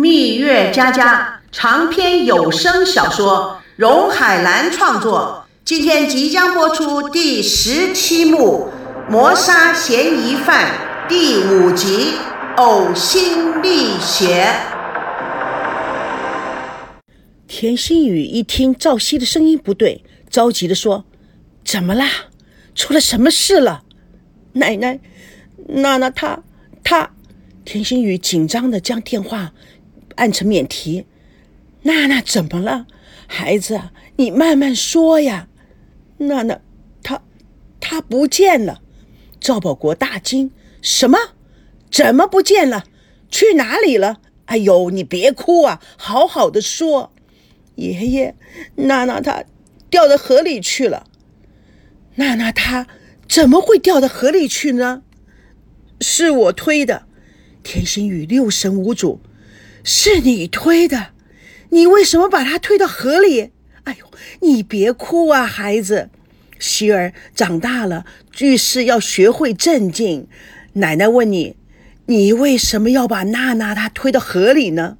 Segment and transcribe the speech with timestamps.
[0.00, 5.44] 蜜月佳佳长篇有声小说，荣海兰创作。
[5.62, 8.70] 今天即将播出第十七幕
[9.12, 10.72] 《谋杀嫌疑犯》
[11.06, 12.14] 第五集
[12.56, 14.50] 《呕心沥血》。
[17.46, 21.04] 田心雨一听赵熙的声音不对，着急的说
[21.62, 22.08] ：“怎么啦？
[22.74, 23.82] 出了什么事了？”
[24.54, 24.98] 奶奶，
[25.68, 26.42] 娜娜她
[26.82, 27.10] 她，
[27.66, 29.52] 田心雨紧张的将电话
[30.20, 31.06] 按成免提。
[31.82, 32.86] 娜娜怎么了？
[33.26, 33.80] 孩子，
[34.16, 35.48] 你慢慢说呀。
[36.18, 36.60] 娜娜，
[37.02, 37.22] 她
[37.80, 38.82] 她不见了。
[39.40, 40.50] 赵保国大惊
[40.82, 41.18] ：“什么？
[41.90, 42.84] 怎么不见了？
[43.30, 47.12] 去哪里了？”哎呦，你别哭啊，好好的说。
[47.76, 48.34] 爷爷，
[48.74, 49.44] 娜娜她
[49.88, 51.06] 掉到河里去了。
[52.16, 52.86] 娜娜她
[53.26, 55.02] 怎么会掉到河里去呢？
[56.02, 57.06] 是我推的。
[57.62, 59.20] 田心雨六神无主。
[59.82, 61.08] 是你推的？
[61.70, 63.50] 你为什么把他推到河里？
[63.84, 64.10] 哎呦，
[64.40, 66.10] 你别哭啊，孩子。
[66.58, 68.04] 希儿长大了，
[68.38, 70.26] 遇事要学会镇静。
[70.74, 71.56] 奶奶问你，
[72.06, 74.98] 你为什么要把娜娜她推到河里呢？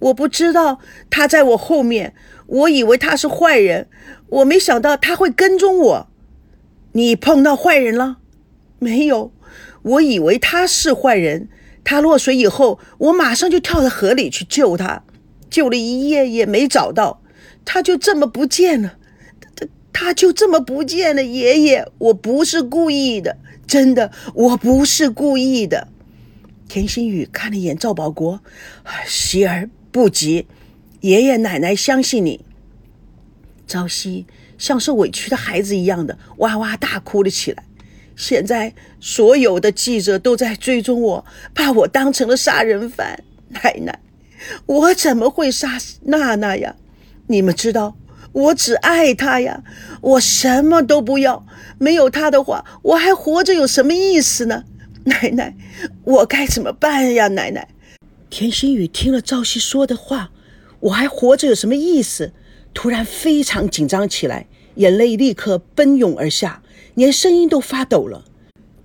[0.00, 2.14] 我不知道，她在我后面，
[2.46, 3.88] 我以为她是坏人，
[4.28, 6.08] 我没想到她会跟踪我。
[6.92, 8.18] 你碰到坏人了？
[8.78, 9.32] 没有，
[9.82, 11.48] 我以为他是坏人。
[11.82, 15.02] 他落水以后，我马上就跳到河里去救他，
[15.48, 17.22] 救了一夜也没找到，
[17.64, 18.96] 他就这么不见了。
[19.56, 21.22] 他他就这么不见了。
[21.24, 23.36] 爷爷，我不是故意的，
[23.66, 25.88] 真的，我不是故意的。
[26.68, 28.40] 田心雨看了一眼赵保国，
[29.04, 30.46] 希儿不急，
[31.00, 32.44] 爷爷奶奶相信你。
[33.66, 37.64] 朝夕像是委屈的孩子一样的哇哇大哭了起来。
[38.20, 43.24] 现在所有的记者都在追踪我，把我当成了杀人犯。
[43.48, 43.98] 奶奶，
[44.66, 46.76] 我怎么会杀娜娜呀？
[47.28, 47.96] 你们知道，
[48.32, 49.64] 我只爱她呀，
[50.02, 51.46] 我什么都不要。
[51.78, 54.64] 没有她的话，我还活着有什么意思呢？
[55.04, 55.56] 奶奶，
[56.04, 57.28] 我该怎么办呀？
[57.28, 57.68] 奶奶，
[58.28, 60.30] 田心雨听了赵熙说的话，
[60.80, 62.32] 我还活着有什么意思？
[62.74, 66.62] 突然非常紧张起来，眼泪立刻奔涌而下。
[67.00, 68.26] 连声音都发抖了，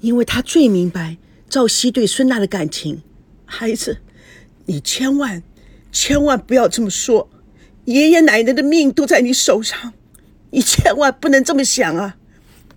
[0.00, 3.02] 因为他最明白赵熙对孙娜的感情。
[3.44, 3.98] 孩子，
[4.64, 5.42] 你千万
[5.92, 7.28] 千万不要这么说，
[7.84, 9.92] 爷爷奶奶的命都在你手上，
[10.52, 12.16] 你千万不能这么想啊！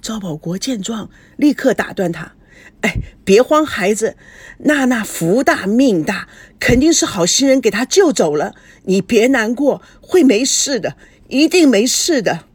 [0.00, 2.32] 赵保国见状，立刻打断他
[2.80, 4.16] ：“哎，别慌，孩子，
[4.60, 6.26] 娜娜福大命大，
[6.58, 10.96] 肯定是好心人给她救走了，你别难过，会没事的，
[11.28, 12.46] 一定没事的。”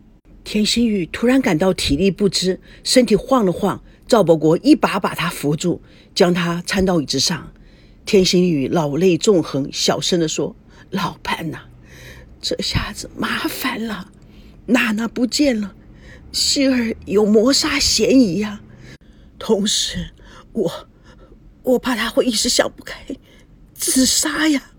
[0.44, 3.82] 田心雨突然感到体力不支，身体晃了晃。
[4.06, 5.82] 赵伯国一把把他扶住，
[6.14, 7.52] 将他搀到椅子上。
[8.06, 10.56] 田心雨老泪纵横，小声地说
[10.92, 11.62] ：“老伴呐，
[12.42, 14.12] 这下子麻烦了，
[14.66, 15.74] 娜娜不见了，
[16.34, 18.62] 希儿有谋杀嫌疑呀。
[19.40, 20.12] 同时，
[20.52, 20.88] 我
[21.64, 22.98] 我怕他会一时想不开，
[23.74, 24.72] 自杀呀。”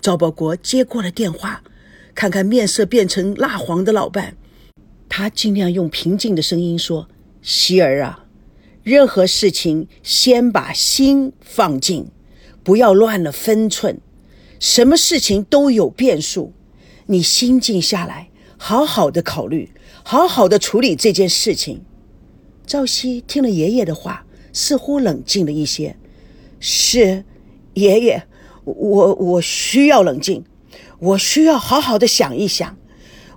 [0.00, 1.62] 赵伯国接过了电话，
[2.14, 4.36] 看看面色变成蜡黄的老伴。
[5.16, 7.08] 他尽量用平静的声音说
[7.40, 8.24] ：“希儿啊，
[8.82, 12.08] 任何事情先把心放静，
[12.64, 14.00] 不要乱了分寸。
[14.58, 16.52] 什么事情都有变数，
[17.06, 19.70] 你心静下来，好好的考虑，
[20.02, 21.82] 好好的处理这件事情。”
[22.66, 25.96] 赵熙听了爷爷的话，似乎冷静了一些。
[26.58, 27.24] “是，
[27.74, 28.24] 爷爷，
[28.64, 30.42] 我我需要冷静，
[30.98, 32.76] 我需要好好的想一想。”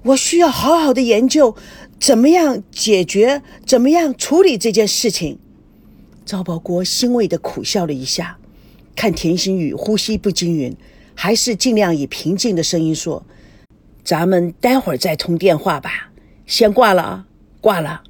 [0.03, 1.55] 我需要好好的研究，
[1.99, 5.39] 怎么样解决，怎么样处理这件事情。
[6.25, 8.37] 赵保国欣慰的苦笑了一下，
[8.95, 10.75] 看田心雨呼吸不均匀，
[11.15, 13.25] 还是尽量以平静的声音说
[14.03, 16.11] ：“咱们待会儿再通电话吧，
[16.45, 17.25] 先挂了啊，
[17.61, 18.03] 挂了。”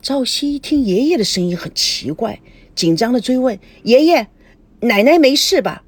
[0.00, 2.40] 赵熙一听爷爷的声音很奇怪，
[2.74, 4.28] 紧张的追问：“爷爷，
[4.80, 5.82] 奶奶没事吧？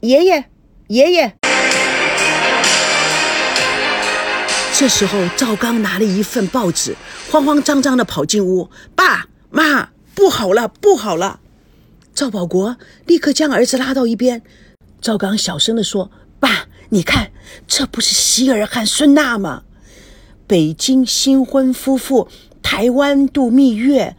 [0.00, 0.44] 爷爷，
[0.88, 1.34] 爷爷。”
[4.78, 6.94] 这时候，赵刚拿了一份报纸，
[7.30, 8.68] 慌慌张张的跑进屋。
[8.94, 11.40] 爸妈，不好了，不好了！
[12.14, 12.76] 赵保国
[13.06, 14.42] 立刻将儿子拉到一边。
[15.00, 17.30] 赵刚小声的说：“爸，你看，
[17.66, 19.62] 这不是希尔和孙娜吗？
[20.46, 22.28] 北京新婚夫妇，
[22.60, 24.14] 台湾度蜜月，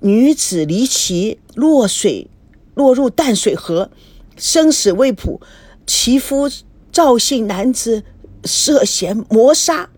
[0.00, 2.30] 女子离奇落水，
[2.74, 3.90] 落入淡水河，
[4.38, 5.42] 生死未卜，
[5.86, 6.50] 其夫
[6.90, 8.02] 赵姓男子。”
[8.44, 9.88] 涉嫌谋杀。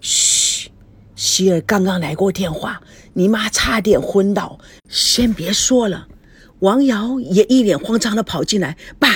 [0.00, 0.70] 嘘，
[1.14, 2.82] 希儿刚刚来过电话，
[3.12, 4.58] 你妈差点昏倒。
[4.88, 6.08] 先别说了。
[6.60, 9.08] 王瑶也一脸慌张的跑进来，爸，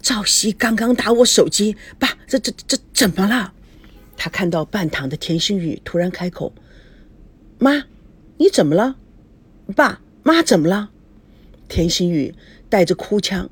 [0.00, 3.52] 赵熙刚刚打我手机，爸，这这这怎么了？
[4.16, 6.52] 他看到半躺的田心雨，突然开口
[7.60, 7.84] ：“妈，
[8.38, 8.96] 你怎么了？
[9.76, 10.90] 爸妈怎么了？”
[11.68, 12.34] 田心雨
[12.70, 13.50] 带着哭腔：“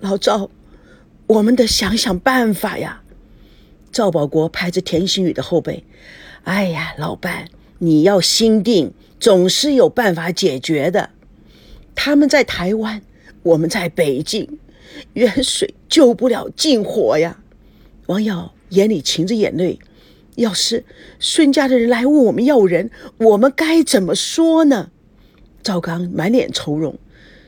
[0.00, 0.50] 老赵，
[1.26, 3.02] 我们得想想办法呀。”
[3.92, 5.84] 赵保国拍着田心雨的后背
[6.44, 7.48] ：“哎呀，老伴，
[7.78, 11.10] 你要心定，总是有办法解决的。
[11.94, 13.02] 他们在台湾，
[13.42, 14.58] 我们在北京。”
[15.12, 17.38] 远水救不了近火呀！
[18.06, 19.78] 王瑶眼里噙着眼泪。
[20.36, 20.84] 要是
[21.20, 24.90] 孙家的人来问我们要人，我们该怎么说呢？
[25.62, 26.98] 赵刚满脸愁容。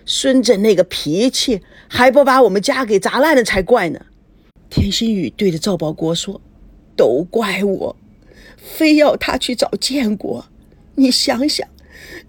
[0.04, 4.04] 孙子那个脾气，还不把我们家给砸烂了才怪呢。
[4.70, 6.40] 田心雨对着赵保国说
[6.96, 7.96] ：“都怪我，
[8.56, 10.46] 非要他去找建国。
[10.94, 11.68] 你想想，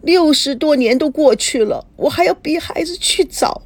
[0.02, 3.62] 六十多年都过去了，我还要逼孩子去找。”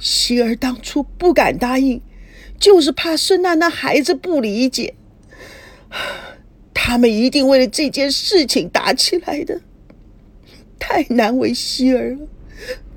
[0.00, 2.00] 希儿当初不敢答应，
[2.58, 4.94] 就是怕孙娜那孩子不理解。
[6.72, 9.60] 他们一定为了这件事情打起来的，
[10.78, 12.28] 太难为希儿了，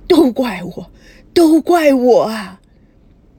[0.08, 0.92] 都怪我，
[1.34, 2.61] 都怪我啊！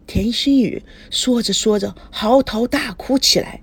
[0.06, 3.62] 田心雨说着说着嚎啕大哭起来，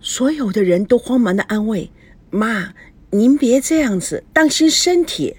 [0.00, 1.90] 所有的人都慌忙的安慰
[2.30, 2.74] ：“妈，
[3.10, 5.36] 您别这样子，当心身体。”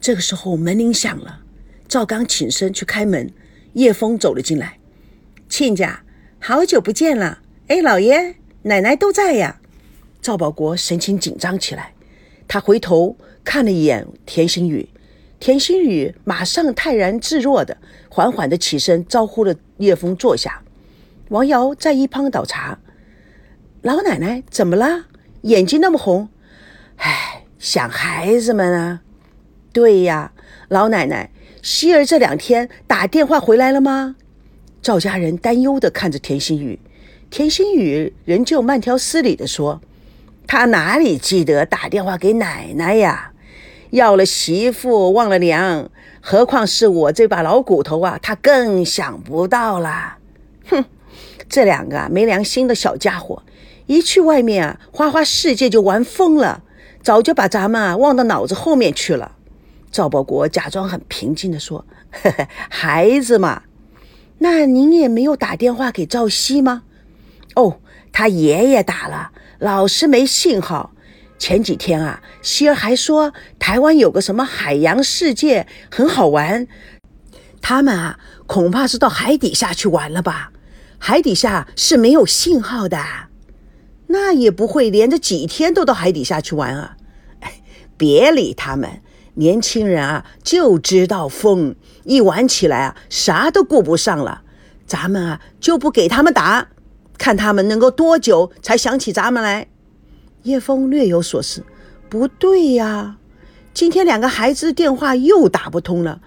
[0.00, 1.40] 这个时候门铃响了。
[1.88, 3.32] 赵刚起身去开门，
[3.74, 4.78] 叶枫走了进来。
[5.48, 6.02] 亲家，
[6.40, 7.40] 好久不见了！
[7.68, 9.60] 哎，老爷奶奶都在呀。
[10.20, 11.94] 赵保国神情紧张起来，
[12.48, 14.88] 他回头看了一眼田心雨，
[15.44, 17.76] 田心雨马上泰然自若的
[18.08, 20.62] 缓缓的起身招呼了叶枫坐下。
[21.28, 22.78] 王瑶在一旁倒茶。
[23.82, 25.04] 老奶奶怎么了？
[25.42, 26.30] 眼睛那么红？
[26.96, 29.02] 哎，想孩子们啊。
[29.70, 30.32] 对呀，
[30.68, 31.30] 老奶奶。
[31.60, 34.16] 希儿这两天打电话回来了吗？
[34.80, 36.80] 赵家人担忧地看着田心雨，
[37.28, 39.82] 田心雨仍旧慢条斯理地说
[40.48, 43.32] ：“他哪里记得打电话给奶奶呀？
[43.94, 45.88] 要了媳妇忘了娘，
[46.20, 50.18] 何况是我这把老骨头啊，他更想不到啦。
[50.66, 50.84] 哼，
[51.48, 53.44] 这两个没良心的小家伙，
[53.86, 56.64] 一去外面啊，花花世界就玩疯了，
[57.04, 59.36] 早就把咱们啊忘到脑子后面去了。”
[59.92, 63.62] 赵保国假装很平静地说：“呵呵，孩子嘛，
[64.38, 66.82] 那您也没有打电话给赵熙吗？
[67.54, 67.78] 哦，
[68.10, 69.30] 他爷爷打了，
[69.60, 70.90] 老是没信号。
[71.38, 76.66] 前几天啊，希儿还说台湾有个什么海洋世界很好玩，
[77.60, 80.52] 他们啊恐怕是到海底下去玩了吧？
[80.98, 82.98] 海底下是没有信号的，
[84.06, 86.96] 那也不会连着几天都到海底下去玩啊！
[87.40, 87.60] 哎，
[87.98, 89.02] 别理他们。”
[89.36, 94.42] 年轻人啊，就知道疯，一玩起来啊，啥都顾不上了。
[94.86, 96.68] 咱们啊，就不给他们打，
[97.18, 99.66] 看他们能够多久才想起咱们来。
[100.44, 101.64] 叶枫略有所思，
[102.08, 103.16] 不对呀，
[103.72, 106.20] 今天两个孩子的电话又打不通了。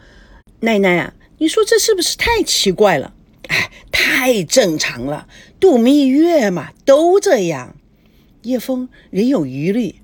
[0.62, 3.14] 奶奶啊，你说这是不是太奇怪了？
[3.48, 5.28] 哎，太正常了，
[5.60, 7.75] 度蜜月嘛，都这样。
[8.42, 9.96] 叶枫仍有疑虑。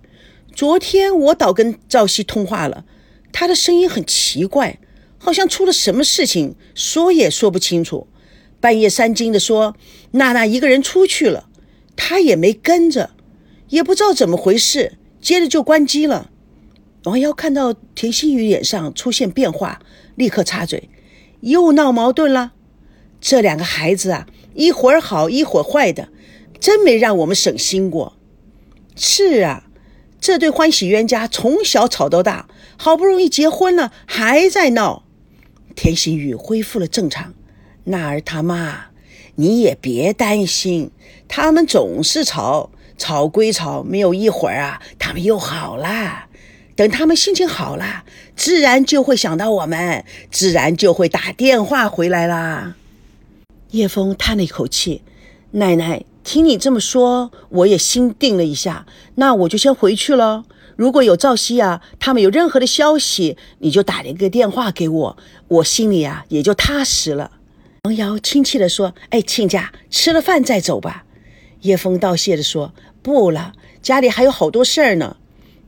[0.54, 2.86] 昨天我倒跟赵熙通话了。
[3.32, 4.80] 他的声音很奇怪，
[5.18, 8.08] 好像出了什么事情，说也说不清楚。
[8.60, 9.76] 半夜三更的说
[10.12, 11.50] 娜娜一个人出去了，
[11.96, 13.10] 他也没跟着，
[13.74, 16.30] 也不知道怎么回事，接着就关机了。
[17.06, 19.82] 王瑶看到田心雨脸上出现变化，
[20.14, 20.92] 立刻插嘴
[21.42, 22.54] ：“又闹矛盾了。
[23.20, 26.10] 这两个孩子啊，一会儿好一会儿坏的，
[26.60, 28.14] 真没让我们省心过。”
[28.96, 29.68] 是啊。
[30.22, 35.04] 这对欢喜冤家从小吵到大，好不容易结婚了，还在闹。
[35.76, 37.34] 田心雨恢复了正常。
[37.86, 38.86] 娜儿他妈，
[39.36, 40.92] 你也别担心，
[41.28, 46.26] 他们总是吵，吵归吵，没有一会儿啊，他们又好了。
[46.76, 48.04] 等他们心情好了，
[48.36, 52.76] 自然就会想到我们，自然就会打电话回来啦。
[53.72, 55.02] 叶枫叹了一口气，
[55.52, 56.04] 奶奶。
[56.24, 58.86] 听你这么说，我也心定了一下。
[59.16, 60.46] 那我就先回去了。
[60.78, 65.18] 如果有赵熙啊，他们有任何的消息，你就打一个电话给我，
[65.50, 67.32] 我心里啊也就踏实了。
[67.84, 71.04] 王瑶亲切地说：“哎，亲家，吃了饭再走吧。”
[71.64, 75.16] 叶枫道谢地说：“不了，家里还有好多事儿呢。”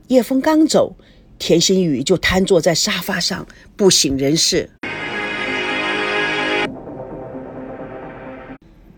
[0.08, 0.94] 叶枫刚走，
[1.38, 4.70] 田心雨就瘫坐在沙发上不省人事。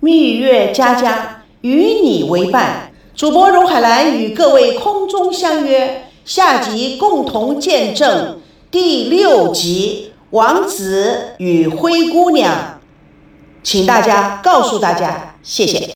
[0.00, 1.34] 蜜月佳佳。
[1.60, 8.40] 与你为伴，主播荣海兰与各位空中相约，下集共同见证
[8.70, 12.54] 第六集《王子与灰姑娘》。
[13.64, 15.78] 请大家告诉大家，谢谢。